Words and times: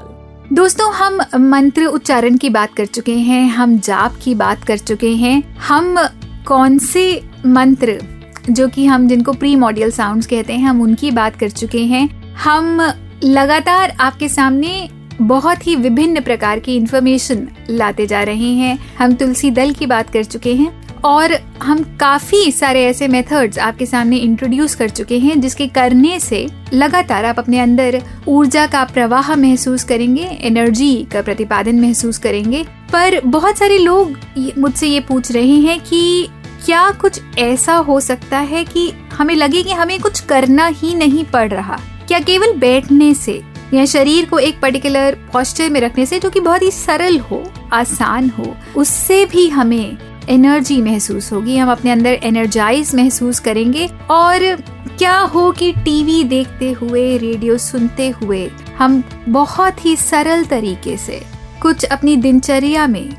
दोस्तों, 0.52 0.92
हम 0.94 1.20
मंत्र 1.36 1.84
उच्चारण 1.84 2.36
की 2.36 2.50
बात 2.50 2.74
कर 2.74 2.86
चुके 2.86 3.14
हैं, 3.14 3.48
हम 3.48 3.78
जाप 3.78 4.16
की 4.22 4.34
बात 4.34 4.64
कर 4.64 4.78
चुके 4.78 5.14
हैं। 5.14 5.56
हम 5.56 6.08
कौन 6.46 6.78
से 6.78 7.22
मंत्र, 7.46 8.02
जो 8.50 8.68
कि 8.68 8.86
हम 8.86 9.08
जिनको 9.08 9.32
प्री 9.32 9.56
मॉड्यूल 9.56 9.90
साउंड्स 9.90 10.26
कहते 10.26 10.52
हैं, 10.52 10.64
हम 10.64 10.82
उनकी 10.82 11.10
बात 11.10 11.36
कर 11.36 11.50
चुके 11.50 11.84
हैं। 11.84 12.34
हम 12.34 12.92
लगातार 13.24 13.96
आपके 14.00 14.28
सामने 14.28 14.88
बहुत 15.20 15.66
ही 15.66 15.76
विभिन्न 15.76 16.20
प्रकार 16.20 16.58
की 16.58 16.76
इंफॉर्मेशन 16.76 17.48
लाते 17.70 18.06
जा 18.06 18.22
रहे 18.22 18.52
हैं। 18.54 18.78
हम 18.98 19.14
तुलसी 19.14 19.50
दल 19.50 19.72
की 19.72 19.86
बात 19.86 20.10
कर 20.10 20.24
चुके 20.24 20.54
हैं। 20.54 20.79
और 21.04 21.32
हम 21.62 21.82
काफ़ी 22.00 22.50
सारे 22.52 22.84
ऐसे 22.86 23.08
मेथड्स 23.08 23.58
आपके 23.58 23.86
सामने 23.86 24.16
इंट्रोड्यूस 24.16 24.74
कर 24.74 24.88
चुके 24.88 25.18
हैं, 25.18 25.40
जिसके 25.40 25.66
करने 25.66 26.18
से 26.20 26.46
लगातार 26.72 27.24
आप 27.24 27.38
अपने 27.38 27.58
अंदर 27.58 28.00
ऊर्जा 28.28 28.66
का 28.66 28.84
प्रवाह 28.84 29.34
महसूस 29.36 29.84
करेंगे 29.84 30.24
एनर्जी 30.42 30.94
का 31.12 31.22
प्रतिपादन 31.22 31.80
महसूस 31.80 32.18
करेंगे। 32.18 32.62
पर 32.92 33.20
बहुत 33.20 33.58
सारे 33.58 33.78
लोग 33.78 34.16
मुझसे 34.58 34.86
ये 34.86 35.00
पूछ 35.00 35.32
रहे 35.32 35.56
हैं 35.58 35.78
कि 35.80 36.28
क्या 36.64 36.90
कुछ 36.90 37.20
ऐसा 37.38 37.74
हो 37.74 38.00
सकता 38.00 38.38
है 38.38 38.64
कि 38.64 38.90
हमें 39.12 39.34
लगे 39.34 39.62
कि 39.62 39.72
हमें 39.72 39.98
कुछ 40.00 40.20
करना 40.20 40.66
ही 40.66 40.94
नहीं 40.94 41.24
पड़ 41.24 41.48
रहा। 41.50 41.80
क्या 42.08 42.18
केवल 42.20 42.52
बैठने 42.52 43.12
से 43.14 43.40
या 43.74 43.84
शरीर 43.84 44.24
को 44.24 44.38
एक 44.38 44.60
पर्टिकुलर 44.60 45.16
पॉस्चर 45.32 45.70
में 45.70 45.80
रखने 45.80 46.06
से, 46.06 46.18
जो 46.18 46.30
कि 46.30 46.40
बहुत 46.40 46.62
ही 46.62 46.70
सरल 46.70 47.18
हो, 47.20 47.42
आसान 47.72 48.30
हो, 48.30 48.54
उससे 48.76 49.24
भी 49.24 49.48
हमें 49.48 49.96
एनर्जी 50.30 50.80
महसूस 50.82 51.32
होगी, 51.32 51.56
हम 51.56 51.70
अपने 51.72 51.90
अंदर 51.90 52.12
एनर्जाइज 52.12 52.94
महसूस 52.94 53.38
करेंगे। 53.38 53.86
और 54.10 54.54
क्या 54.98 55.16
हो 55.16 55.50
कि 55.52 55.72
टीवी 55.72 56.22
देखते 56.24 56.70
हुए 56.72 57.16
रेडियो 57.18 57.56
सुनते 57.58 58.08
हुए, 58.08 58.50
हम 58.78 59.02
बहुत 59.28 59.84
ही 59.84 59.96
सरल 59.96 60.44
तरीके 60.44 60.96
से 60.96 61.20
कुछ 61.62 61.84
अपनी 61.84 62.16
दिनचर्या 62.16 62.86
में 62.86 63.16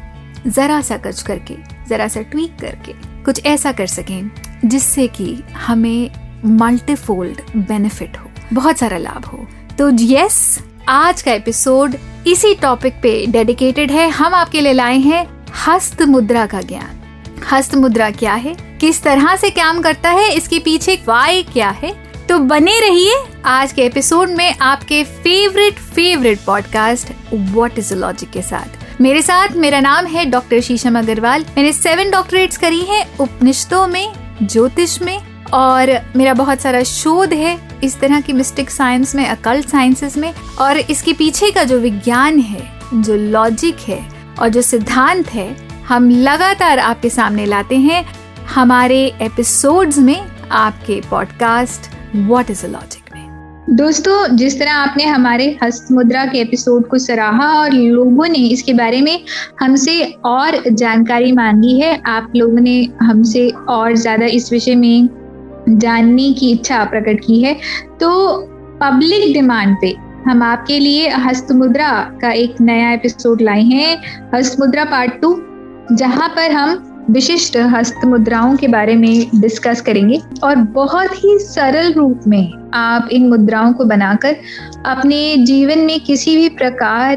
जरा 0.47 0.79
सा 0.81 0.97
कच 0.97 1.21
करके, 1.21 1.55
जरा 1.89 2.07
सा 2.07 2.21
ट्वीक 2.21 2.55
करके 2.61 2.93
कुछ 3.23 3.45
ऐसा 3.45 3.71
कर 3.71 3.87
सकें, 3.87 4.29
जिससे 4.65 5.07
कि 5.07 5.43
हमें 5.57 6.11
मल्टीफोल्ड 6.45 7.41
बेनिफिट 7.57 8.17
हो, 8.17 8.29
बहुत 8.53 8.77
सारा 8.77 8.97
लाभ 8.97 9.25
हो। 9.25 9.47
तो 9.77 9.89
यस 9.93 10.59
आज 10.89 11.21
का 11.21 11.31
एपिसोड 11.31 11.95
इसी 12.27 12.55
टॉपिक 12.55 12.93
पे 13.03 13.25
डेडिकेटेड 13.29 13.91
है। 13.91 14.09
हम 14.09 14.33
आपके 14.33 14.61
लिए 14.61 14.73
लाए 14.73 14.97
हैं 14.97 15.25
हस्त 15.67 16.01
मुद्रा 16.01 16.45
का 16.45 16.61
ज्ञान। 16.61 16.97
हस्त 17.49 17.75
मुद्रा 17.75 18.09
क्या 18.09 18.33
है? 18.33 18.55
किस 18.81 19.01
तरह 19.03 19.35
से 19.35 19.49
काम 19.49 19.81
करता 19.81 20.09
है? 20.09 20.33
इसके 20.33 20.59
पीछे 20.59 20.95
वाय 21.07 21.41
क्या 21.43 21.69
है? 21.69 21.93
तो 22.29 22.37
बने 22.39 22.79
रहिए 22.79 23.15
आज 23.45 23.71
के 23.71 23.81
एपिसोड 23.81 24.29
में 24.29 24.55
आपके 24.61 25.03
favourite 25.03 25.73
favourite 25.73 26.39
podcast 26.39 27.11
what 27.33 27.79
is 27.79 27.93
logic 27.93 28.29
के 28.29 28.41
साथ। 28.41 29.01
मेरे 29.01 29.21
साथ 29.21 29.49
मेरा 29.55 29.79
नाम 29.79 30.05
है 30.05 30.25
डॉक्टर 30.25 30.61
शीशम 30.61 30.99
अग्रवाल। 30.99 31.45
मैंने 31.57 31.73
सेवन 31.73 32.11
डॉक्टरेट्स 32.11 32.57
करी 32.57 32.81
हैं 32.81 33.17
उपनिषदों 33.17 33.87
में, 33.87 34.13
ज्योतिष 34.43 35.01
में, 35.01 35.19
और 35.53 36.11
मेरा 36.15 36.33
बहुत 36.33 36.61
सारा 36.61 36.83
शोध 36.83 37.33
है 37.33 37.59
इस 37.83 37.99
तरह 37.99 38.21
की 38.21 38.33
मिस्टिक 38.33 38.69
साइंस 38.69 39.15
में 39.15 39.25
अकल्ट 39.27 39.69
साइंसेस 39.69 40.17
में, 40.17 40.33
और 40.59 40.77
इसके 40.77 41.13
पीछे 41.13 41.51
का 41.51 41.63
जो 41.63 41.79
विज्ञान 41.79 42.39
है, 42.39 42.61
जो 42.93 43.15
लॉजिक 43.15 43.79
है, 43.79 44.09
और 44.39 44.49
जो 44.49 44.61
सिद्धांत 44.61 45.29
है 45.29 45.70
हम 45.91 46.09
लगातार 46.09 46.79
आपके 46.79 47.09
सामने 47.09 47.45
लाते 47.45 47.77
हैं 47.77 48.03
हमारे 48.49 48.99
एपिसोड्स 49.21 49.97
में 49.97 50.19
आपके 50.51 50.99
podcast 51.09 51.89
what 52.15 52.51
is 52.51 52.65
a 52.65 52.69
logic 52.69 53.15
में। 53.15 53.75
दोस्तों, 53.75 54.37
जिस 54.37 54.59
तरह 54.59 54.73
आपने 54.73 55.05
हमारे 55.05 55.57
हस्त 55.63 55.91
मुद्रा 55.91 56.25
के 56.25 56.39
एपिसोड 56.39 56.87
को 56.87 56.97
सराहा 56.97 57.49
और 57.53 57.73
लोगों 57.73 58.27
ने 58.27 58.39
इसके 58.47 58.73
बारे 58.73 59.01
में 59.01 59.19
हमसे 59.61 60.03
और 60.25 60.61
जानकारी 60.69 61.31
मांगी 61.31 61.79
है, 61.81 62.01
आप 62.05 62.31
लोगों 62.35 62.61
ने 62.61 62.87
हमसे 63.01 63.49
और 63.69 63.95
ज़्यादा 63.95 64.25
इस 64.25 64.51
विषय 64.51 64.75
में 64.75 65.09
जानने 65.69 66.31
की 66.33 66.51
इच्छा 66.51 66.83
प्रकट 66.85 67.19
की 67.19 67.43
है 67.43 67.53
तो 67.99 68.37
पब्लिक 68.83 69.33
डिमांड 69.33 69.77
पे 69.81 69.95
हम 70.29 70.43
आपके 70.43 70.79
लिए 70.79 71.09
हस्त 71.19 71.51
मुद्रा 71.51 71.93
का 72.21 72.31
एक 72.31 72.61
नया 72.61 72.91
एपिसोड 72.91 73.41
लाए 73.41 73.63
हैं। 73.63 73.97
हस्त 74.35 74.59
मुद्रा 74.59 74.85
पार्ट 74.85 75.21
टू 75.21 75.41
जहाँ 75.91 76.29
पर 76.29 76.51
हम 76.51 76.87
विशिष्ट 77.09 77.57
हस्त 77.57 78.05
मुद्राओं 78.05 78.55
के 78.57 78.67
बारे 78.67 78.95
में 78.95 79.25
डिस्कस 79.35 79.81
करेंगे 79.81 80.21
और 80.43 80.55
बहुत 80.55 81.23
ही 81.23 81.37
सरल 81.39 81.93
रूप 81.93 82.21
में 82.27 82.71
आप 82.73 83.09
इन 83.11 83.27
मुद्राओं 83.29 83.73
को 83.73 83.85
बनाकर 83.85 84.35
अपने 84.85 85.37
जीवन 85.37 85.79
में 85.79 85.99
किसी 85.99 86.35
भी 86.35 86.49
प्रकार 86.49 87.15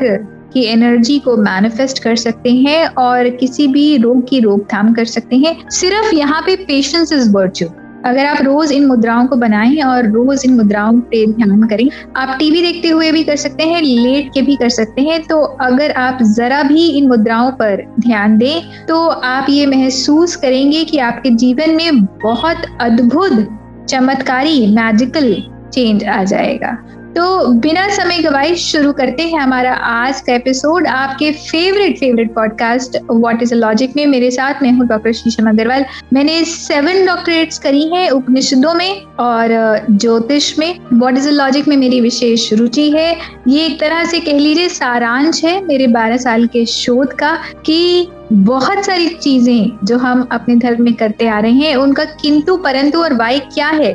की 0.54 0.64
एनर्जी 0.64 1.18
को 1.18 1.36
मैनिफेस्ट 1.36 2.02
कर 2.02 2.16
सकते 2.16 2.50
हैं 2.50 2.86
और 2.86 3.28
किसी 3.28 3.66
भी 3.66 3.96
रोग 3.96 4.28
की 4.28 4.40
रोकथाम 4.40 4.92
कर 4.94 5.04
सकते 5.04 5.36
हैं। 5.36 5.56
सिर्फ़ 5.70 6.14
यहाँ 6.14 6.42
पे 6.42 6.56
पेशेंस 6.56 7.12
इज़ 7.12 7.30
वर्च्यू 7.30 7.68
अगर 8.04 8.26
आप 8.26 8.40
रोज 8.42 8.72
इन 8.72 8.86
मुद्राओं 8.86 9.26
को 9.26 9.36
बनाएँ 9.36 9.80
और 9.82 10.10
रोज 10.10 10.42
इन 10.44 10.54
मुद्राओं 10.56 11.00
पे 11.10 11.24
ध्यान 11.26 11.66
करें, 11.68 11.88
आप 12.16 12.36
टीवी 12.38 12.62
देखते 12.62 12.88
हुए 12.88 13.10
भी 13.12 13.22
कर 13.24 13.36
सकते 13.36 13.64
हैं, 13.64 13.80
लेट 13.82 14.30
के 14.34 14.42
भी 14.42 14.56
कर 14.56 14.68
सकते 14.70 15.02
हैं। 15.02 15.22
तो 15.22 15.40
अगर 15.62 15.92
आप 15.98 16.18
जरा 16.36 16.62
भी 16.62 16.86
इन 16.88 17.08
मुद्राओं 17.08 17.50
पर 17.52 17.84
ध्यान 18.00 18.36
दें 18.38 18.86
तो 18.86 19.06
आप 19.08 19.46
ये 19.50 19.66
महसूस 19.66 20.36
करेंगे 20.36 20.84
कि 20.84 20.98
आपके 21.00 21.30
जीवन 21.36 21.74
में 21.76 22.04
बहुत 22.22 22.66
अद्भुत, 22.80 23.46
चमत्कारी 23.88 24.66
मैजिकल 24.74 25.34
चेंज 25.74 26.04
आ 26.04 26.22
जाएगा। 26.24 26.76
तो 27.16 27.46
बिना 27.62 27.88
समय 27.88 28.18
गवाए 28.18 28.54
शुरू 28.54 28.92
करते 28.92 29.22
हैं 29.22 29.38
हमारा 29.40 29.72
आज 29.88 30.20
का 30.20 30.34
एपिसोड 30.34 30.86
आपके 30.86 31.30
favourite 31.32 31.98
favourite 31.98 32.32
podcast 32.34 32.96
what 33.10 33.42
is 33.42 33.52
a 33.54 33.56
logic 33.56 33.92
में 33.96 34.04
मेरे 34.06 34.30
साथ 34.30 34.62
मैं 34.62 34.72
हूँ 34.72 34.86
डॉक्टर 34.86 35.12
शीशम 35.12 35.48
अग्रवाल 35.48 35.84
मैंने 36.12 36.44
सेवन 36.44 37.06
डॉक्टरेट्स 37.06 37.58
करी 37.58 37.82
हैं 37.88 38.08
उपनिषदों 38.10 38.72
में 38.74 39.02
और 39.20 39.86
ज्योतिष 39.90 40.58
में। 40.58 40.80
व्हाट 40.92 41.18
इज़ 41.18 41.28
अ 41.28 41.32
लॉजिक 41.32 41.68
में 41.68 41.76
मेरी 41.76 42.00
विशेष 42.00 42.52
रुचि 42.52 42.90
है। 42.90 43.16
ये 43.48 43.66
एक 43.66 43.78
तरह 43.80 44.04
से 44.04 44.20
कह 44.20 44.38
लीजिए 44.38 44.68
सारांश 44.70 45.44
है 45.44 45.54
मेरे 45.64 45.86
बारह 45.86 46.16
साल 46.16 46.46
के 46.46 46.64
शोध 46.66 47.12
का 47.12 47.36
कि 47.66 48.08
बहुत 48.32 48.84
सारी 48.84 49.08
चीज़ें 49.08 49.78
जो 49.84 49.98
हम 49.98 50.28
अपने 50.32 50.56
धर्म 50.56 50.84
में 50.84 50.92
करते 50.94 51.28
आ 51.28 51.38
रहे 51.38 51.52
हैं, 51.52 51.76
उनका 51.76 52.04
किंतु 52.04 52.56
परंतु 52.56 53.02
और 53.02 53.14
वाई 53.14 53.40
क्या 53.54 53.68
है 53.68 53.94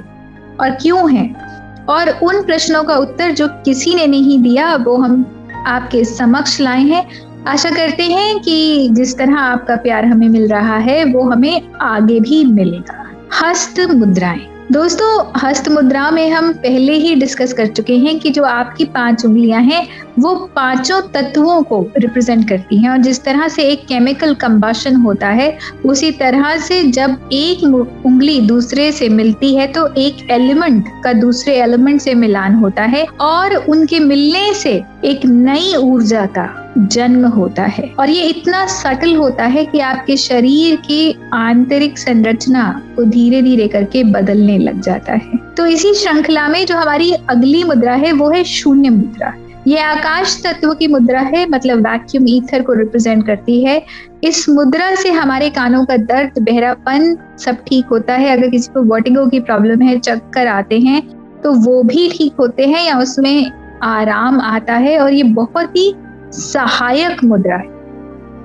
और 0.59 0.69
क्यों 0.72 1.11
है? 1.11 1.48
और 1.89 2.09
उन 2.09 2.44
प्रश्नों 2.44 2.83
का 2.83 2.95
उत्तर 2.95 3.31
जो 3.31 3.47
किसी 3.47 3.95
ने 3.95 4.07
नहीं 4.07 4.39
दिया, 4.39 4.75
वो 4.75 4.97
हम 4.97 5.25
आपके 5.67 6.03
समक्ष 6.03 6.59
लाए 6.61 6.81
हैं। 6.81 7.07
आशा 7.47 7.69
करते 7.69 8.03
हैं 8.03 8.39
कि 8.39 8.89
जिस 8.91 9.17
तरह 9.17 9.35
आपका 9.35 9.75
प्यार 9.75 10.05
हमें 10.05 10.29
मिल 10.29 10.47
रहा 10.47 10.78
है, 10.78 11.05
वो 11.05 11.29
हमें 11.29 11.73
आगे 11.81 12.19
भी 12.19 12.45
मिलेगा। 12.45 13.11
हस्त 13.41 13.79
मुद्राएँ। 13.79 14.59
दोस्तों, 14.72 15.31
हस्त 15.41 15.68
मुद्रा 15.69 16.09
में 16.12 16.30
हम 16.30 16.52
पहले 16.53 16.94
ही 16.94 17.16
डिस्कस 17.16 17.53
कर 17.53 17.68
चुके 17.68 17.96
हैं 17.97 18.19
कि 18.19 18.30
जो 18.30 18.44
आपकी 18.44 18.85
पाँच 18.85 19.25
उंगलियाँ 19.25 19.62
हैं, 19.62 19.88
वो 20.19 20.35
पाँचों 20.56 21.02
तत्वों 21.02 21.62
को 21.63 21.81
रिप्रेजेंट 21.97 22.47
करती 22.50 22.78
हैं 22.78 22.90
और 22.90 22.97
जिस 22.97 23.24
तरह 23.24 23.47
से 23.47 23.63
एक 23.63 23.85
केमिकल 23.85 24.34
कंबाशन 24.34 24.96
होता 24.96 25.28
है, 25.28 25.58
उसी 25.85 26.12
तरह 26.12 26.58
से 26.58 26.84
जब 26.84 27.29
एक 27.34 27.63
उंगली 28.06 28.40
दूसरे 28.41 28.91
से 28.91 29.09
मिलती 29.09 29.56
है 29.56 29.68
तो 29.68 29.88
एक 29.97 30.29
एलिमेंट 30.31 30.88
का 31.03 31.13
दूसरे 31.13 31.56
एलिमेंट 31.62 32.02
से 32.02 32.13
मिलान 32.13 32.56
होता 32.56 32.84
है 32.84 33.06
और 33.22 33.56
उनके 33.56 34.00
मिलने 34.00 34.53
से 34.53 34.81
एक 35.06 35.25
नई 35.25 35.75
ऊर्जा 35.75 36.25
का 36.25 36.69
जन्म 36.79 37.25
होता 37.25 37.63
है। 37.63 37.90
और 38.00 38.09
ये 38.09 38.23
इतना 38.23 38.66
सटल 38.66 39.16
होता 39.16 39.45
है 39.45 39.66
कि 39.66 39.79
आपके 39.79 40.17
शरीर 40.17 40.75
की 40.75 41.17
आंतरिक 41.34 41.97
संरचना 41.97 42.72
को 42.95 43.03
धीरे 43.03 43.41
धीरे 43.41 43.67
करके 43.67 44.03
बदलने 44.03 44.57
लग 44.57 44.81
जाता 44.81 45.13
है। 45.13 45.38
तो 45.57 45.66
इसी 45.66 45.94
श्रृंखला 45.94 46.47
में 46.47 46.66
जो 46.66 46.75
हमारी 46.75 47.11
अगली 47.11 47.64
मुद्रा 47.64 47.93
है, 47.93 48.11
वो 48.11 48.29
है 48.29 48.43
शून्य 48.43 48.90
मुद्रा। 48.90 49.34
ये 49.67 49.79
आकाश 49.79 50.41
तत्व 50.46 50.73
की 50.73 50.87
मुद्रा 50.87 51.20
है 51.20 51.46
मतलब 51.49 51.87
वैक्यूम 51.87 52.26
ईथर 52.28 52.61
को 52.61 52.73
रिप्रेजेंट 52.73 53.26
करती 53.26 53.64
है। 53.64 53.81
इस 54.23 54.47
मुद्रा 54.49 54.93
से 54.96 55.11
हमारे 55.11 55.49
कानों 55.49 55.85
का 55.85 55.97
दर्द, 55.97 56.40
बहरापन 56.40 57.16
सब 57.40 57.58
ठीक 57.67 57.85
होता 57.85 58.14
है। 58.14 58.37
अगर 58.37 58.49
किसी 58.49 58.72
को 58.73 58.84
वर्टिगो 58.84 59.26
की 59.28 59.40
प्रॉब्लम 59.40 59.81
है, 59.81 59.97
चक्कर 59.99 60.47
आते 60.47 60.79
हैं 60.79 61.02
तो 61.43 61.53
वो 61.53 61.81
भी 61.84 62.09
ठीक 62.09 62.34
होते 62.40 62.66
हैं 62.66 62.85
या 62.85 62.97
उसमें 62.99 63.52
आराम 63.84 64.40
आता 64.41 64.73
है। 64.76 64.97
और 64.99 65.14
ये 65.14 65.23
बहुत 65.23 65.76
ही 65.76 65.93
सहायक 66.31 67.23
मुद्रा। 67.23 67.55
है 67.55 67.79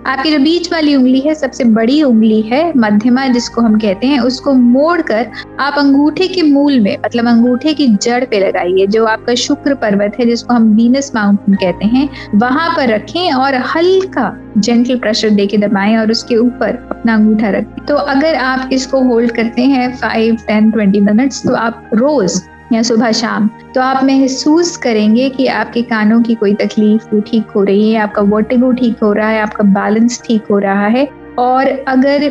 आपकी 0.07 0.31
जो 0.31 0.39
बीच 0.39 0.73
वाली 0.73 0.97
उंगली 0.97 1.21
है, 1.21 1.35
सबसे 1.35 1.65
बड़ी 1.65 2.03
उंगली 2.03 2.41
है, 2.41 2.73
मध्यमा, 2.77 3.27
जिसको 3.27 3.61
हम 3.61 3.79
कहते 3.79 4.07
हैं, 4.07 4.21
उसको 4.21 4.53
मोड़कर 4.53 5.27
आप 5.61 5.75
अंगूठे 5.79 6.29
के 6.29 6.43
मूल 6.43 6.81
में 6.81 6.97
मतलब 7.05 7.29
अंगूठे 7.29 7.75
की 7.75 7.89
जड़ 7.89 8.25
पे 8.25 8.49
लगाइए, 8.49 8.87
जो 8.87 9.05
आपका 9.05 9.35
शुक्र 9.35 9.75
पर्वत 9.75 10.17
है, 10.21 10.27
जिसको 10.27 10.55
हम 10.55 10.63
वीनस 10.63 11.13
माउंटेन 11.15 11.55
कहते 11.55 11.85
हैं, 11.85 12.09
वहाँ 12.35 12.77
पर 12.77 12.89
रखें 12.89 13.33
और 13.33 13.55
हल्का 13.55 14.39
जेंटल 14.59 14.99
प्रेशर 14.99 15.31
दे 15.31 15.47
के 15.47 15.57
दबाएँ 15.57 15.97
और 15.97 16.11
उसके 16.11 16.37
ऊपर 16.37 16.89
अपना 16.91 17.15
अंगूठा 17.15 17.49
रखें। 17.49 17.87
तो 17.87 17.95
अगर 17.95 18.35
आप 18.35 18.71
इसको 18.73 19.01
होल्ड 19.01 19.33
करते 19.33 19.63
हैं 19.63 19.97
फाइव 19.97 20.35
टेन 20.35 20.71
ट्वेंटी 20.71 21.01
मिनट्स 21.01 21.47
तो 21.47 21.55
आप 21.55 21.91
रोज 21.95 22.43
या 22.75 22.83
सुबह 22.83 23.13
शाम 23.13 23.49
तो 23.75 23.81
आप 23.81 24.05
महसूस 24.05 24.77
करेंगे 24.77 25.29
कि 25.31 25.47
आपके 25.49 25.83
कानों 25.85 26.21
की 26.23 26.35
कोई 26.35 26.55
तकलीफ़ 26.57 27.15
वो 27.15 27.21
ठीक 27.23 27.51
हो 27.51 27.63
रही 27.63 27.91
है, 27.93 28.01
आपका 28.01 28.23
वर्टिगो 28.25 28.73
ठीक 28.73 29.03
हो 29.03 29.13
रहा 29.13 29.29
है, 29.29 29.41
आपका 29.41 29.65
बैलेंस 29.65 30.23
ठीक 30.27 30.47
हो 30.51 30.59
रहा 30.59 30.87
है, 30.87 31.09
और 31.39 31.69
अगर 31.89 32.29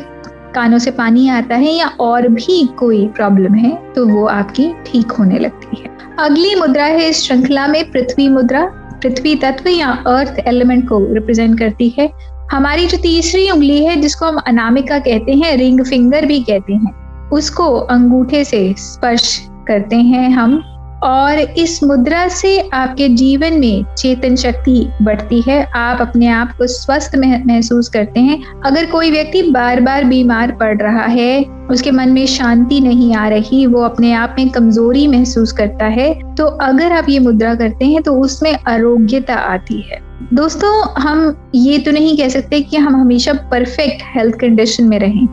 कानों 0.56 0.78
से 0.78 0.92
पानी 0.92 1.28
आता 1.30 1.56
है 1.56 1.72
या 1.72 1.88
और 2.00 2.28
भी 2.30 2.66
कोई 2.80 3.06
प्रॉब्लम 3.08 3.54
है 3.56 3.72
तो 3.94 4.06
वो 4.08 4.26
आपकी 4.28 4.72
ठीक 4.86 5.12
होने 5.12 5.40
लगती 5.40 5.82
है। 5.82 5.92
अगली 6.20 6.56
मुद्रा 6.56 6.86
है 6.86 7.08
इस 7.10 7.24
श्रृंखला 7.24 7.68
में 7.68 7.84
पृथ्वी 7.92 8.28
मुद्रा। 8.30 8.66
पृथ्वी 9.04 9.36
तत्व 9.36 9.70
या 9.70 9.90
अर्थ 10.08 10.40
एलिमेंट 10.40 10.88
को 10.90 11.00
रिप्रेजेंट 11.14 11.58
करती 11.60 11.90
है। 11.98 12.10
हमारी 12.52 12.86
जो 12.88 12.98
तीसरी 12.98 13.50
उंगली 13.50 13.84
है, 13.86 13.96
जिसको 13.96 14.26
हम 14.26 14.38
अनामिका 14.38 15.00
कहते 15.00 15.34
हैं 15.34 15.56
रिंग 15.58 15.84
फिंगर 15.84 16.26
भी 16.26 16.40
कहते 16.42 16.74
हैं, 16.74 17.30
उसको 17.30 17.66
अंगूठे 17.90 18.44
से 18.46 18.74
स्पर्श 18.80 19.40
करते 19.68 19.96
हैं 19.96 20.30
हम। 20.30 20.62
और 21.04 21.40
इस 21.40 21.84
मुद्रा 21.84 22.28
से 22.28 22.70
आपके 22.74 23.08
जीवन 23.10 23.54
में 23.54 23.84
चेतन 23.98 24.36
शक्ति 24.36 24.88
बढ़ती 25.02 25.42
है। 25.48 25.64
आप 25.76 26.02
अपने 26.02 26.28
आप 26.28 26.56
को 26.58 26.68
स्वस्थ 26.68 27.16
महसूस 27.48 27.90
करते 27.90 28.20
हैं। 28.20 28.38
अगर 28.66 28.86
कोई 28.86 29.12
व्यक्ति 29.12 29.42
बार 29.44 29.82
बार 29.82 30.04
बीमार 30.04 30.52
पड़ 30.52 30.78
रहा 30.82 31.06
है, 31.06 31.44
उसके 31.72 31.92
मन 31.92 32.10
में 32.10 32.26
शांति 32.26 32.80
नहीं 32.80 33.16
आ 33.16 33.28
रही, 33.28 33.66
वो 33.66 33.82
अपने 33.82 34.14
आप 34.14 34.36
में 34.40 34.50
कमज़ोरी 34.50 35.08
महसूस 35.08 35.52
करता 35.52 35.86
है 35.86 36.36
तो 36.36 36.46
अगर 36.46 36.92
आप 36.92 37.10
ये 37.10 37.20
मुद्रा 37.20 37.54
करते 37.56 37.86
हैं 37.86 38.02
तो 38.04 38.14
उसमें 38.14 38.56
आरोग्यता 38.68 39.36
आती 39.36 39.82
है। 39.82 40.00
दोस्तों, 40.34 40.74
हम 40.94 41.50
ये 41.56 41.78
तो 41.78 41.92
नहीं 41.92 42.18
कह 42.18 42.30
सकते 42.30 42.62
कि 42.62 42.78
हम 42.78 42.96
हमेशा 42.96 43.34
परफेक्ट 43.52 44.04
हेल्थ 44.16 44.36
कंडीशन 44.36 44.84
में 44.84 45.00
रहें। 45.00 45.28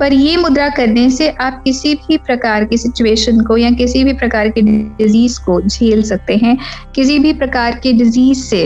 पर 0.00 0.12
ये 0.12 0.36
मुद्रा 0.36 0.68
करने 0.68 1.08
से 1.10 1.28
आप 1.30 1.62
किसी 1.64 1.94
भी 1.96 2.16
प्रकार 2.18 2.64
की 2.64 2.78
सिचुएशन 2.78 3.40
को 3.40 3.56
या 3.56 3.70
किसी 3.70 4.04
भी 4.04 4.12
प्रकार 4.12 4.48
के 4.48 4.62
डिज़ीज़ 4.62 5.40
को 5.40 5.60
झेल 5.60 6.02
सकते 6.02 6.36
हैं। 6.36 6.56
किसी 6.94 7.18
भी 7.18 7.32
प्रकार 7.32 7.78
के 7.82 7.92
डिज़ीज़ 7.92 8.38
से 8.38 8.62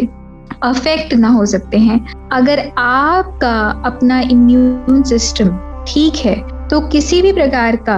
अफेक्ट 0.63 1.15
ना 1.15 1.29
हो 1.29 1.45
सकते 1.47 1.79
हैं। 1.79 2.01
अगर 2.33 2.69
आपका 2.79 3.59
अपना 3.87 4.21
इम्यून 4.21 5.03
सिस्टम 5.03 5.57
ठीक 5.89 6.17
है 6.17 6.37
तो 6.69 6.81
किसी 6.89 7.23
भी 7.23 7.33
प्रकार 7.33 7.77
का 7.89 7.97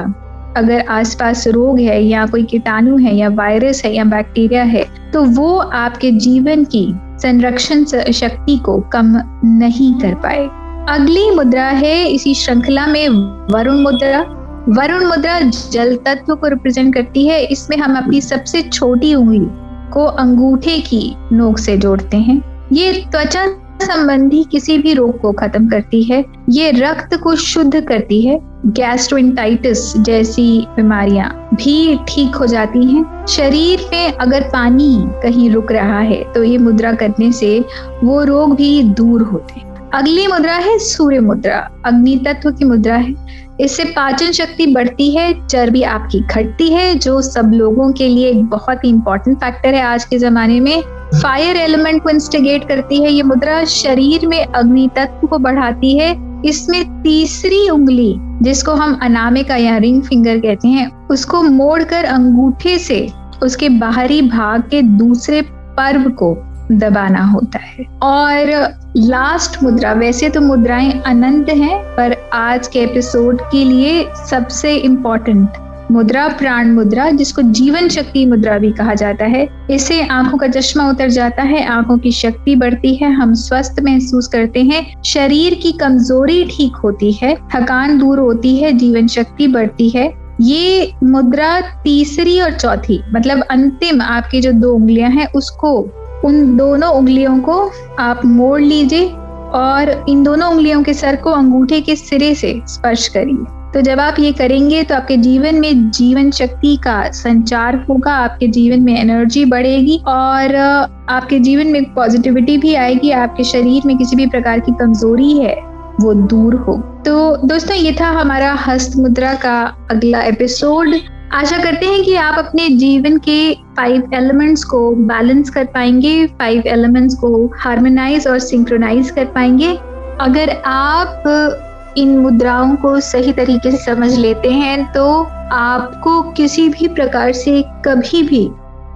अगर 0.57 0.85
आसपास 0.91 1.47
रोग 1.49 1.81
है 1.81 2.03
या 2.05 2.27
कोई 2.27 2.43
कीटाणु 2.43 2.97
है 2.99 3.15
या 3.17 3.29
वायरस 3.29 3.85
है 3.85 3.95
या 3.95 4.05
बैक्टीरिया 4.05 4.63
है 4.63 4.85
तो 5.13 5.23
वो 5.23 5.57
आपके 5.57 6.11
जीवन 6.11 6.65
की 6.65 6.87
संरक्षण 7.23 7.85
शक्ति 7.85 8.57
को 8.59 8.79
कम 8.93 9.21
नहीं 9.45 9.93
कर 9.95 10.15
पाए। 10.15 10.49
अगली 10.91 11.31
मुद्रा 11.31 11.65
है 11.65 12.09
इसी 12.09 12.35
श्रृंखला 12.35 12.87
में 12.87 13.09
वरुण 13.53 13.81
मुद्रा। 13.81 14.21
वरुण 14.69 15.05
मुद्रा 15.07 15.39
जल 15.73 15.95
तत्व 15.97 16.35
को 16.35 16.49
रिप्रेजेंट 16.49 16.93
करती 16.95 17.27
है। 17.27 17.41
इसमें 17.45 17.77
हम 17.77 17.97
अपनी 17.97 18.21
सबसे 18.21 18.63
छोटी 18.63 19.15
उंगली 19.15 19.47
को 19.93 20.05
अंगूठे 20.05 20.77
की 20.81 21.03
नोक 21.33 21.59
से 21.59 21.77
जोड़ते 21.77 22.17
हैं। 22.17 22.69
ये 22.73 22.93
त्वचा 23.13 23.47
संबंधी 23.83 24.43
किसी 24.45 24.79
भी 24.79 24.95
रोग 24.95 25.21
को 25.21 25.33
खत्म 25.33 25.69
करती 25.69 26.03
है। 26.03 26.25
ये 26.51 26.71
रक्त 26.73 27.17
को 27.23 27.37
शुद्ध 27.37 27.81
करती 27.81 28.21
है। 28.23 28.39
गैस्ट्रोइंटाइटिस 28.67 29.97
जैसी 29.99 30.67
बीमारियाँ 30.77 31.31
भी 31.55 31.99
ठीक 32.09 32.35
हो 32.35 32.47
जाती 32.47 32.85
हैं। 32.87 33.27
शरीर 33.29 33.89
में 33.93 34.13
अगर 34.13 34.51
पानी 34.53 34.93
कहीं 35.23 35.51
रुक 35.51 35.73
रहा 35.73 36.01
है 36.01 36.23
तो 36.35 36.45
ये 36.45 36.59
मुद्रा 36.59 36.93
करने 36.95 37.33
से 37.33 37.59
वो 38.05 38.23
रोग 38.25 38.57
भी 38.57 38.83
दूर 38.83 39.23
होते 39.23 39.61
हैं। 39.61 39.70
अगली 39.95 40.27
मुद्रा 40.27 40.53
है, 40.53 40.79
सूर्य 40.79 41.21
मुद्रा। 41.21 41.71
अग्नि 41.85 42.23
तत्व 42.27 42.51
की 42.51 42.65
मुद्रा 42.65 42.95
है। 42.95 43.15
इससे 43.61 43.85
पाचन 43.85 44.27
शक्ति 44.27 44.67
बढ़ती 44.67 45.17
है 45.17 45.47
चर्बी 45.47 45.83
आपकी 45.83 46.21
घटती 46.21 46.69
है, 46.69 46.95
जो 46.95 47.23
सब 47.23 47.53
लोगों 47.55 47.93
के 47.93 48.09
लिए 48.09 48.29
एक 48.29 48.45
बहुत 48.45 48.85
ही 48.85 48.89
इंपॉर्टेंट 48.89 49.39
फैक्टर 49.39 49.75
है 49.75 49.83
आज 49.83 50.05
के 50.05 50.19
जमाने 50.19 50.61
में। 50.61 50.83
फायर 51.23 51.57
एलिमेंट 51.57 52.03
को 52.03 52.11
इंस्टिगेट 52.11 52.69
करती 52.69 53.03
है 53.03 53.13
ये 53.13 53.23
मुद्रा। 53.23 53.65
शरीर 53.65 54.27
में 54.27 54.47
अग्नि 54.47 54.89
तत्व 54.97 55.27
को 55.27 55.39
बढ़ाती 55.39 55.99
है। 55.99 56.43
इसमें 56.45 57.03
तीसरी 57.03 57.69
उंगली, 57.69 58.15
जिसको 58.19 58.73
हम 58.73 58.99
अनामिका 59.03 59.57
या 59.57 59.77
रिंग 59.77 60.03
फिंगर 60.03 60.39
कहते 60.39 60.69
हैं, 60.69 61.09
उसको 61.09 61.43
मोड़कर 61.43 62.05
अंगूठे 62.05 62.79
से 62.79 63.09
उसके 63.43 63.69
बाहरी 63.69 64.23
भाग 64.23 64.63
के 64.63 64.83
दूसरे 64.83 65.43
पर्व 65.51 66.11
को 66.11 66.50
दबाना 66.71 67.25
होता 67.25 67.59
है। 67.59 67.85
और 68.03 68.75
लास्ट 68.97 69.63
मुद्रा, 69.63 69.93
वैसे 69.93 70.31
तो 70.31 70.41
मुद्राएँ 70.41 71.03
अनंत 71.07 71.49
हैं, 71.49 71.85
पर 71.97 72.31
आज 72.33 72.69
के 72.69 72.79
एपिसोड 72.79 73.41
के 73.41 73.65
लिए 73.65 74.09
सबसे 74.31 74.75
इम्पोर्टेंट 74.75 75.49
मुद्रा, 75.91 76.29
प्राण 76.29 76.69
मुद्रा, 76.69 77.11
जिसको 77.11 77.43
जीवन 77.43 77.89
शक्ति 77.89 78.27
मुद्रा 78.27 78.59
भी 78.59 78.73
कहा 78.73 78.95
जाता 78.95 79.25
है 79.25 79.49
इससे 79.71 80.07
आँखों 80.07 80.39
का 80.39 80.47
चश्मा 80.47 80.91
उतर 80.91 81.09
जाता 81.11 81.43
है, 81.43 81.67
आँखों 81.67 81.99
की 81.99 82.13
शक्ति 82.13 82.57
बढ़ती 82.57 82.95
है, 82.95 83.13
हम 83.13 83.35
स्वस्थ 83.35 83.77
महसूस 83.83 84.29
करते 84.29 84.63
हैं, 84.63 85.03
शरीर 85.03 85.55
की 85.55 85.73
कमज़ोरी 85.73 86.45
ठीक 86.45 86.77
होती 86.77 87.13
है, 87.13 87.35
थकान 87.35 87.99
दूर 87.99 88.19
होती 88.19 88.57
है, 88.57 88.73
जीवन 88.73 89.07
शक्ति 89.07 89.47
बढ़ती 89.47 89.89
है। 89.89 90.13
ये 90.41 90.93
मुद्रा 91.05 91.61
तीसरी 91.61 92.41
और 92.41 92.53
चौथी 92.53 93.03
मतलब 93.15 93.43
अंतिम 93.43 94.03
आपकी 94.03 94.41
जो 94.41 94.53
दो 94.53 94.75
उंगलियाँ 94.75 95.11
हैं, 95.11 95.27
उसको 95.33 95.91
उन 96.25 96.57
दोनों 96.57 96.91
उंगलियों 96.91 97.39
को 97.41 97.71
आप 97.99 98.25
मोड़ 98.25 98.61
लीजिए 98.61 99.07
और 99.55 100.05
इन 100.09 100.23
दोनों 100.23 100.51
उंगलियों 100.51 100.83
के 100.83 100.95
सर 100.95 101.17
को 101.17 101.31
अंगूठे 101.31 101.81
के 101.81 101.97
सिरे 101.97 102.35
से 102.35 102.61
स्पर्श 102.67 103.07
करिए। 103.09 103.45
तो 103.75 103.81
जब 103.81 104.01
आप 104.01 104.19
ये 104.19 104.33
करेंगे 104.33 104.83
तो 104.83 104.95
आपके 104.95 105.17
जीवन 105.17 105.55
में 105.55 105.91
जीवन 105.91 106.31
शक्ति 106.31 106.77
का 106.77 107.11
संचार 107.11 107.77
होगा, 107.89 108.13
आपके 108.13 108.49
जीवन 108.49 108.81
में 108.81 108.97
एनर्जी 109.01 109.45
बढ़ेगी 109.45 110.01
और 110.07 110.55
आपके 110.57 111.39
जीवन 111.39 111.67
में 111.67 111.93
पॉजिटिविटी 111.95 112.57
भी 112.59 112.75
आएगी, 112.75 113.11
आपके 113.11 113.45
शरीर 113.45 113.83
में 113.87 113.97
किसी 113.99 114.17
भी 114.17 114.27
प्रकार 114.27 114.61
की 114.61 114.73
कमज़ोरी 114.73 115.33
है, 115.39 115.55
वो 116.01 116.15
दूर 116.15 116.55
हो। 116.57 116.77
तो 117.07 117.37
दोस्तों, 117.47 117.77
ये 117.77 117.97
था 118.01 118.09
हमारा 118.11 118.53
हस्त 118.67 118.97
मुद्रा 118.97 119.35
का 119.35 119.61
अगला 119.91 120.23
एपिसोड। 120.23 120.95
आशा 121.33 121.59
करते 121.59 121.87
हैं 121.87 122.03
कि 122.05 122.15
आप 122.15 122.39
अपने 122.39 122.69
जीवन 122.69 123.17
के 123.19 123.55
फाइव 123.77 124.15
एलिमेंट्स 124.15 124.65
को 124.65 124.79
बैलेंस 124.93 125.51
कर 125.51 125.65
पाएँगे 125.65 126.27
फाइव 126.39 126.63
एलिमेंट्स 126.67 127.15
को 127.15 127.31
हार्मोनाइज 127.59 128.27
और 128.29 128.39
सिंक्रोनाइज 128.39 129.11
कर 129.11 129.25
पाएँगे। 129.25 129.73
अगर 130.21 130.51
आप 130.67 131.95
इन 131.99 132.19
मुद्राओं 132.19 132.75
को 132.77 132.99
सही 133.01 133.33
तरीके 133.33 133.71
से 133.71 133.77
समझ 133.77 134.13
लेते 134.15 134.51
हैं 134.51 134.93
तो 134.93 135.07
आपको 135.53 136.21
किसी 136.33 136.69
भी 136.69 136.89
प्रकार 136.89 137.33
से 137.33 137.63
कभी 137.87 138.23
भी 138.23 138.49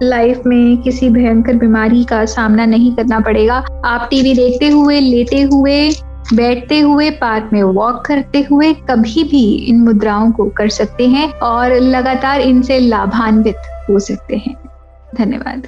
लाइफ 0.02 0.42
में 0.46 0.76
किसी 0.78 1.08
भयंकर 1.08 1.56
बीमारी 1.56 2.04
का 2.04 2.24
सामना 2.24 2.66
नहीं 2.66 2.94
करना 2.96 3.20
पड़ेगा। 3.20 3.64
आप 3.84 4.08
टीवी 4.10 4.34
देखते 4.34 4.68
हुए, 4.68 5.00
लेते 5.00 5.42
हुए 5.42 5.90
बैठते 6.32 6.80
हुए, 6.80 7.10
पार्क 7.10 7.50
में 7.52 7.62
वॉक 7.62 8.04
करते 8.06 8.46
हुए 8.50 8.72
कभी 8.72 9.24
भी 9.24 9.54
इन 9.54 9.80
मुद्राओं 9.80 10.32
को 10.32 10.44
कर 10.44 10.68
सकते 10.68 11.08
हैं 11.08 11.32
और 11.32 11.72
लगातार 11.72 12.40
इनसे 12.40 12.78
लाभान्वित 12.78 13.56
हो 13.90 13.98
सकते 13.98 14.36
हैं। 14.36 14.54
धन्यवाद। 15.18 15.66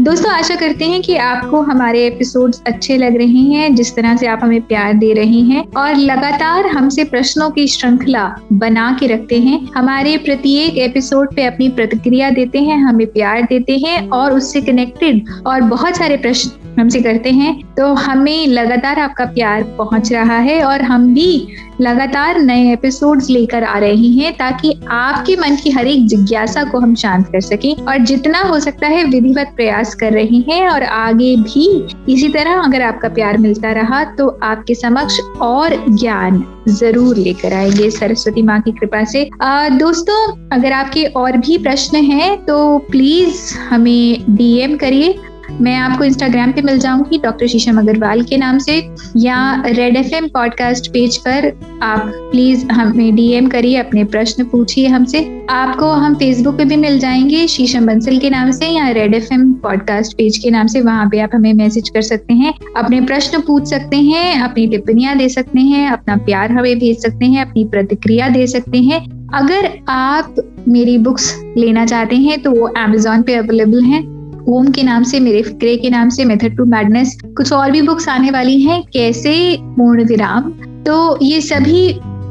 दोस्तों, 0.00 0.32
आशा 0.32 0.56
करते 0.56 0.84
हैं 0.84 1.02
कि 1.02 1.16
आपको 1.16 1.60
हमारे 1.60 2.06
एपिसोड्स 2.06 2.62
अच्छे 2.66 2.96
लग 2.96 3.16
रहे 3.16 3.40
हैं, 3.42 3.74
जिस 3.74 3.96
तरह 3.96 4.16
से 4.16 4.26
आप 4.26 4.40
हमें 4.42 4.62
प्यार 4.62 4.92
दे 4.92 5.12
रहे 5.12 5.40
हैं 5.40 5.64
और 5.76 5.94
लगातार 5.94 6.66
हमसे 6.66 7.04
प्रश्नों 7.04 7.50
की 7.50 7.66
श्रृंखला 7.66 8.36
बना 8.52 8.96
के 9.00 9.06
रखते 9.06 9.40
हैं। 9.40 9.68
हमारे 9.76 10.16
प्रत्येक 10.16 10.78
एपिसोड 10.78 11.36
पे 11.36 11.44
अपनी 11.44 11.68
प्रतिक्रिया 11.68 12.30
देते 12.30 12.58
हैं, 12.58 12.78
हमें 12.78 13.06
प्यार 13.06 13.42
देते 13.42 13.78
हैं 13.78 14.08
और 14.08 14.32
उससे 14.32 14.60
कनेक्टेड 14.60 15.24
और 15.46 15.60
बहुत 15.60 15.96
सारे 15.96 16.16
प्रश्न 16.16 16.50
हमसे 16.78 17.00
करते 17.00 17.30
हैं 17.30 17.54
तो 17.74 17.92
हमें 17.94 18.46
लगातार 18.46 18.98
आपका 18.98 19.24
प्यार 19.24 19.62
पहुँच 19.78 20.12
रहा 20.12 20.36
है 20.38 20.62
और 20.64 20.82
हम 20.82 21.12
भी 21.14 21.46
लगातार 21.80 22.38
नए 22.40 22.72
एपिसोड्स 22.72 23.28
लेकर 23.30 23.64
आ 23.64 23.78
रहे 23.78 24.08
हैं 24.08 24.32
ताकि 24.36 24.72
आपके 24.90 25.36
मन 25.36 25.56
की 25.56 25.70
हर 25.70 25.86
एक 25.86 26.06
जिज्ञासा 26.06 26.64
को 26.64 26.78
हम 26.80 26.94
शांत 26.94 27.26
कर 27.26 27.40
सकें 27.40 27.74
और 27.84 27.98
जितना 27.98 28.40
हो 28.42 28.58
सकता 28.60 28.86
है 28.86 29.04
विधिवत 29.04 29.52
प्रयास 29.56 29.94
कर 29.94 30.12
रहे 30.12 30.42
हैं 30.50 30.68
और 30.68 30.82
आगे 30.82 31.34
भी। 31.36 31.66
इसी 32.12 32.28
तरह 32.28 32.60
अगर 32.62 32.82
आपका 32.82 33.08
प्यार 33.08 33.38
मिलता 33.38 33.72
रहा 33.72 34.02
तो 34.14 34.28
आपके 34.42 34.74
समक्ष 34.74 35.20
और 35.42 35.76
ज्ञान 35.90 36.44
ज़रूर 36.68 37.16
लेकर 37.16 37.52
आएँगे। 37.54 37.90
सरस्वती 37.90 38.42
माँ 38.42 38.60
की 38.60 38.72
कृपा 38.72 39.04
से। 39.04 39.28
आ, 39.42 39.68
दोस्तों 39.68 40.48
अगर 40.52 40.72
आपके 40.72 41.04
और 41.04 41.36
भी 41.36 41.58
प्रश्न 41.58 41.96
हैं 42.04 42.36
तो 42.44 42.78
प्लीज़ 42.90 43.54
हमें 43.70 44.24
डीएम 44.30 44.76
करिए। 44.76 45.18
मैं 45.60 45.74
आपको 45.76 46.04
इंस्टाग्राम 46.04 46.52
पे 46.52 46.62
मिल 46.62 46.78
जाऊँगी 46.78 47.18
डॉक्टर 47.18 47.46
शीशम 47.46 47.78
अग्रवाल 47.78 48.22
के 48.22 48.36
नाम 48.36 48.58
से, 48.58 48.90
या 49.16 49.62
Red 49.66 49.96
F 49.96 50.14
M 50.14 50.28
podcast 50.28 50.90
page 50.92 51.16
पर 51.16 51.52
आप 51.82 52.12
प्लीज़ 52.14 52.66
हमें 52.66 53.14
डीएम 53.14 53.48
करिए, 53.48 53.76
अपने 53.76 54.04
प्रश्न 54.04 54.44
पूछिए 54.44 54.86
हमसे। 54.86 55.46
आपको 55.50 55.90
हम 55.90 56.14
फेसबुक 56.14 56.56
पे 56.56 56.64
भी 56.64 56.76
मिल 56.76 56.98
जाएँगे 56.98 57.46
शीशम 57.46 57.86
बंसल 57.86 58.18
के 58.18 58.30
नाम 58.30 58.50
से, 58.50 58.66
या 58.66 58.88
Red 58.88 59.14
F 59.14 59.34
M 59.34 59.52
podcast 59.52 60.12
page 60.12 60.38
के 60.38 60.50
नाम 60.50 60.66
से, 60.66 60.80
वहाँ 60.80 61.08
पे 61.08 61.20
आप 61.20 61.30
हमें 61.34 61.52
मैसेज 61.52 61.88
कर 61.88 62.02
सकते 62.02 62.34
हैं, 62.34 62.54
अपने 62.76 63.00
प्रश्न 63.00 63.40
पूछ 63.40 63.68
सकते 63.68 63.96
हैं, 63.96 64.40
अपनी 64.40 64.66
टिप्पणियाँ 64.66 65.16
दे 65.18 65.28
सकते 65.28 65.60
हैं, 65.60 65.90
अपना 65.90 66.16
प्यार 66.16 66.52
हमें 66.52 66.78
भेज 66.78 67.02
सकते 67.02 67.26
हैं, 67.26 67.46
अपनी 67.46 67.64
प्रतिक्रिया 67.64 68.28
दे 68.28 68.46
सकते 68.46 68.78
हैं। 68.78 69.18
अगर 69.34 69.78
आप 69.88 70.34
मेरी 70.68 70.98
बुक्स 70.98 71.42
लेना 71.56 71.86
चाहते 71.86 72.16
हैं 72.16 72.42
तो 72.42 72.50
वो 72.50 72.66
अमेजोन 72.66 73.22
पे 73.22 73.34
अवेलेबल 73.34 73.82
हैं। 73.82 74.17
ओम 74.48 74.68
के 74.72 74.82
नाम 74.82 75.02
से, 75.02 75.20
मेरे 75.20 75.42
फिक्रे 75.42 75.76
के 75.76 75.90
नाम 75.90 76.08
से, 76.08 76.24
मेथड 76.24 76.56
टू 76.56 76.64
मैडनेस, 76.64 77.18
कुछ 77.36 77.52
और 77.52 77.70
भी 77.70 77.82
बुक्स 77.82 78.08
आने 78.08 78.30
वाली 78.30 78.60
हैं, 78.62 78.82
कैसे 78.92 79.56
पूर्ण 79.60 80.04
विराम 80.04 80.50
तो 80.86 81.18
ये 81.22 81.40
सभी 81.40 81.88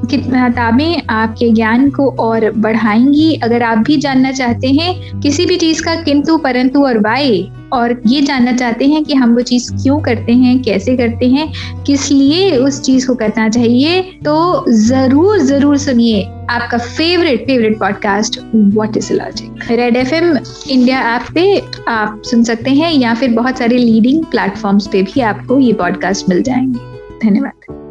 किताबें 0.07 1.01
आपके 1.09 1.49
ज्ञान 1.49 1.89
को 1.89 2.09
और 2.19 2.49
बढ़ाएँगी। 2.51 3.33
अगर 3.43 3.63
आप 3.63 3.77
भी 3.77 3.97
जानना 3.97 4.31
चाहते 4.31 4.67
हैं 4.67 5.19
किसी 5.21 5.45
भी 5.45 5.57
चीज़ 5.57 5.83
का, 5.83 5.95
किंतु, 5.95 6.37
परंतु 6.37 6.83
और 6.85 6.97
वाई, 6.99 7.49
और 7.73 8.01
ये 8.07 8.21
जानना 8.21 8.51
चाहते 8.51 8.85
हैं 8.87 9.03
कि 9.03 9.13
हम 9.13 9.33
वो 9.35 9.41
चीज़ 9.41 9.71
क्यों 9.73 9.99
करते 9.99 10.33
हैं, 10.33 10.61
कैसे 10.63 10.95
करते 10.97 11.27
हैं, 11.29 11.47
किस 11.85 12.09
लिए 12.11 12.51
उस 12.57 12.81
चीज़ 12.81 13.07
को 13.07 13.15
करना 13.15 13.47
चाहिए 13.49 14.01
तो 14.25 14.65
ज़रूर 14.71 15.39
ज़रूर 15.39 15.77
सुनिए 15.77 16.23
आपका 16.49 16.77
favourite 16.77 17.45
favourite 17.47 17.79
podcast 17.79 18.39
what 18.55 18.97
is 18.97 19.11
logic 19.13 19.71
Red 19.71 19.95
F 19.95 20.13
M 20.13 20.37
India 20.69 21.01
app 21.15 21.33
पे 21.35 21.59
आप 21.87 22.21
सुन 22.25 22.43
सकते 22.43 22.71
हैं, 22.71 22.91
या 22.93 23.13
फिर 23.13 23.33
बहुत 23.33 23.57
सारे 23.57 23.77
लीडिंग 23.77 24.23
प्लेटफॉर्म्स 24.25 24.87
पे 24.87 25.03
भी 25.03 25.21
आपको 25.23 25.59
ये 25.59 25.73
पॉडकास्ट 25.73 26.29
मिल 26.29 26.41
जाएँगे। 26.41 26.95
धन्यवाद। 27.19 27.86